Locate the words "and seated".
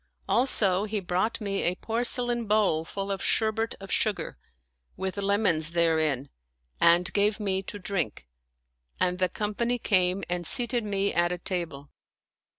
10.27-10.83